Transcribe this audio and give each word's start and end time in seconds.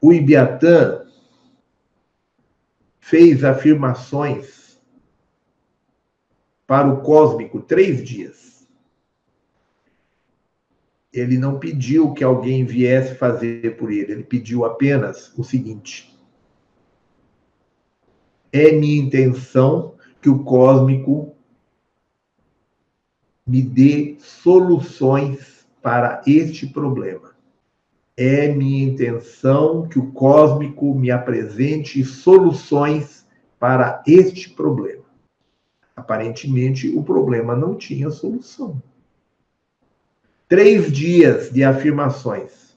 o 0.00 0.12
Ibiatã 0.12 1.06
fez 3.00 3.44
afirmações 3.44 4.80
para 6.66 6.88
o 6.88 7.00
cósmico 7.02 7.60
três 7.60 8.02
dias. 8.02 8.66
Ele 11.12 11.38
não 11.38 11.58
pediu 11.58 12.12
que 12.12 12.24
alguém 12.24 12.64
viesse 12.64 13.14
fazer 13.14 13.76
por 13.76 13.90
ele, 13.90 14.12
ele 14.12 14.24
pediu 14.24 14.64
apenas 14.64 15.32
o 15.38 15.44
seguinte: 15.44 16.14
é 18.52 18.72
minha 18.72 19.00
intenção 19.00 19.94
que 20.20 20.28
o 20.28 20.42
cósmico 20.42 21.34
me 23.46 23.62
dê 23.62 24.16
soluções 24.18 25.66
para 25.80 26.20
este 26.26 26.66
problema. 26.66 27.35
É 28.18 28.48
minha 28.48 28.82
intenção 28.82 29.86
que 29.86 29.98
o 29.98 30.10
cósmico 30.10 30.94
me 30.94 31.10
apresente 31.10 32.02
soluções 32.02 33.26
para 33.58 34.02
este 34.06 34.48
problema. 34.48 35.04
Aparentemente, 35.94 36.88
o 36.88 37.02
problema 37.02 37.54
não 37.54 37.74
tinha 37.74 38.08
solução. 38.08 38.82
Três 40.48 40.90
dias 40.90 41.50
de 41.50 41.62
afirmações. 41.62 42.74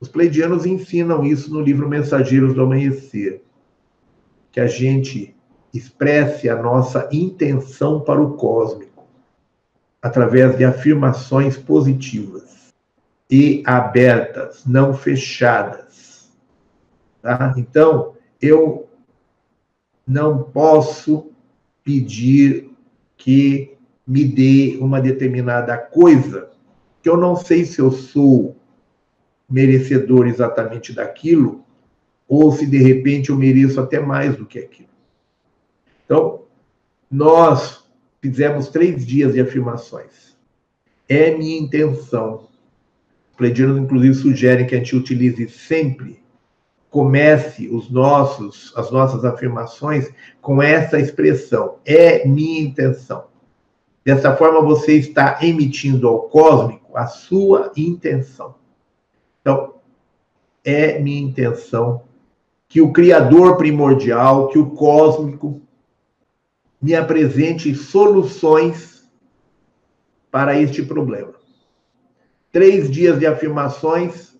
Os 0.00 0.08
pleidianos 0.08 0.64
ensinam 0.64 1.22
isso 1.22 1.52
no 1.52 1.60
livro 1.60 1.86
Mensageiros 1.86 2.54
do 2.54 2.62
Amanhecer. 2.62 3.42
Que 4.50 4.60
a 4.60 4.66
gente 4.66 5.36
expresse 5.74 6.48
a 6.48 6.56
nossa 6.56 7.06
intenção 7.12 8.00
para 8.00 8.22
o 8.22 8.34
cósmico 8.34 9.04
através 10.00 10.56
de 10.56 10.64
afirmações 10.64 11.58
positivas 11.58 12.65
e 13.30 13.62
abertas, 13.66 14.64
não 14.64 14.94
fechadas. 14.94 16.30
Tá? 17.20 17.54
Então, 17.56 18.14
eu 18.40 18.88
não 20.06 20.44
posso 20.44 21.32
pedir 21.82 22.70
que 23.16 23.76
me 24.06 24.24
dê 24.24 24.78
uma 24.80 25.00
determinada 25.00 25.76
coisa, 25.76 26.50
que 27.02 27.08
eu 27.08 27.16
não 27.16 27.34
sei 27.34 27.64
se 27.64 27.80
eu 27.80 27.90
sou 27.90 28.56
merecedor 29.48 30.26
exatamente 30.26 30.92
daquilo, 30.92 31.64
ou 32.28 32.52
se 32.52 32.66
de 32.66 32.78
repente 32.78 33.30
eu 33.30 33.36
mereço 33.36 33.80
até 33.80 34.00
mais 34.00 34.36
do 34.36 34.46
que 34.46 34.58
aquilo. 34.58 34.88
Então, 36.04 36.42
nós 37.10 37.84
fizemos 38.20 38.68
três 38.68 39.04
dias 39.04 39.34
de 39.34 39.40
afirmações. 39.40 40.36
É 41.08 41.36
minha 41.36 41.58
intenção 41.58 42.48
Pleidianos, 43.36 43.78
inclusive, 43.78 44.14
sugerem 44.14 44.66
que 44.66 44.74
a 44.74 44.78
gente 44.78 44.96
utilize 44.96 45.48
sempre, 45.50 46.22
comece 46.88 47.68
os 47.68 47.90
nossos, 47.90 48.72
as 48.74 48.90
nossas 48.90 49.24
afirmações 49.24 50.10
com 50.40 50.62
essa 50.62 50.98
expressão: 50.98 51.76
é 51.84 52.26
minha 52.26 52.62
intenção. 52.62 53.26
Dessa 54.04 54.34
forma, 54.36 54.62
você 54.62 54.94
está 54.94 55.38
emitindo 55.42 56.08
ao 56.08 56.22
cósmico 56.28 56.96
a 56.96 57.06
sua 57.06 57.72
intenção. 57.76 58.54
Então, 59.40 59.74
é 60.64 60.98
minha 60.98 61.20
intenção 61.20 62.02
que 62.68 62.80
o 62.80 62.92
Criador 62.92 63.56
primordial, 63.56 64.48
que 64.48 64.58
o 64.58 64.70
cósmico, 64.70 65.60
me 66.80 66.94
apresente 66.94 67.74
soluções 67.74 69.08
para 70.30 70.60
este 70.60 70.82
problema 70.82 71.45
três 72.56 72.90
dias 72.90 73.18
de 73.18 73.26
afirmações 73.26 74.34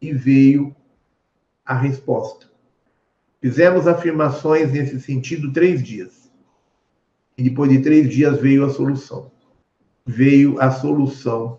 e 0.00 0.10
veio 0.10 0.74
a 1.66 1.74
resposta. 1.74 2.46
Fizemos 3.42 3.86
afirmações 3.86 4.72
nesse 4.72 4.98
sentido 4.98 5.52
três 5.52 5.82
dias. 5.82 6.32
E 7.36 7.42
depois 7.42 7.70
de 7.70 7.82
três 7.82 8.08
dias 8.08 8.40
veio 8.40 8.64
a 8.64 8.70
solução. 8.70 9.30
Veio 10.06 10.58
a 10.58 10.70
solução 10.70 11.58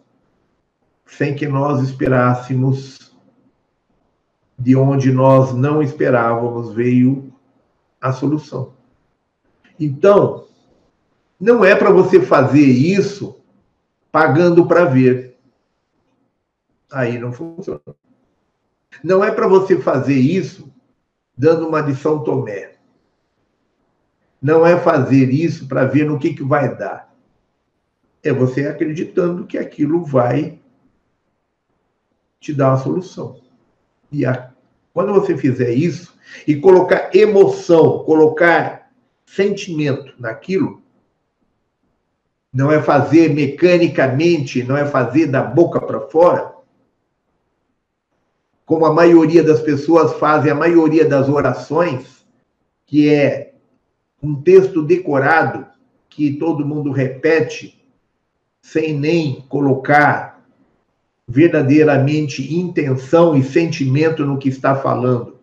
sem 1.06 1.36
que 1.36 1.48
nós 1.48 1.88
esperássemos, 1.88 3.16
de 4.58 4.76
onde 4.76 5.12
nós 5.12 5.54
não 5.54 5.80
esperávamos, 5.80 6.74
veio 6.74 7.32
a 8.02 8.12
solução. 8.12 8.74
Então, 9.80 10.48
não 11.40 11.64
é 11.64 11.76
para 11.76 11.92
você 11.92 12.20
fazer 12.20 12.66
isso 12.66 13.40
pagando 14.12 14.66
para 14.66 14.86
ver 14.86 15.29
aí 16.92 17.18
não 17.18 17.32
funciona. 17.32 17.82
Não 19.04 19.24
é 19.24 19.32
para 19.32 19.48
você 19.48 19.80
fazer 19.80 20.18
isso 20.18 20.72
dando 21.38 21.68
uma 21.68 21.82
de 21.82 21.96
São 21.96 22.24
Tomé. 22.24 22.76
Não 24.42 24.66
é 24.66 24.78
fazer 24.78 25.30
isso 25.30 25.68
para 25.68 25.86
ver 25.86 26.06
no 26.06 26.20
que, 26.20 26.34
que 26.34 26.44
vai 26.44 26.76
dar. 26.76 27.14
É 28.24 28.34
você 28.34 28.68
acreditando 28.68 29.46
que 29.46 29.58
aquilo 29.58 30.04
vai 30.04 30.60
te 32.40 32.54
dar 32.54 32.70
uma 32.70 32.78
solução. 32.78 33.40
E 34.12 34.26
a, 34.26 34.52
quando 34.94 35.14
você 35.14 35.38
fizer 35.38 35.72
isso 35.72 36.18
e 36.48 36.56
colocar 36.56 37.16
emoção, 37.16 38.04
colocar 38.04 38.92
sentimento 39.26 40.14
naquilo, 40.20 40.82
não 42.52 42.72
é 42.72 42.82
fazer 42.82 43.34
mecanicamente, 43.34 44.64
não 44.64 44.76
é 44.76 44.86
fazer 44.86 45.28
da 45.28 45.44
boca 45.44 45.80
para 45.80 46.02
fora, 46.02 46.59
como 48.70 48.86
a 48.86 48.94
maioria 48.94 49.42
das 49.42 49.60
pessoas 49.62 50.14
fazem 50.20 50.52
a 50.52 50.56
maioria 50.56 51.04
das 51.04 51.28
orações, 51.28 52.24
que 52.86 53.10
é 53.10 53.56
um 54.22 54.36
texto 54.36 54.84
decorado 54.84 55.66
que 56.08 56.34
todo 56.34 56.64
mundo 56.64 56.92
repete 56.92 57.84
sem 58.62 58.94
nem 58.94 59.44
colocar 59.50 60.46
verdadeiramente 61.28 62.54
intenção 62.54 63.36
e 63.36 63.44
sentimento 63.44 64.24
no 64.24 64.38
que 64.38 64.50
está 64.50 64.76
falando. 64.76 65.39